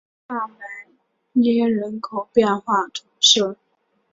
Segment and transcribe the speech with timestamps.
[0.27, 0.87] 萨莱
[1.33, 3.55] 涅人口变化图示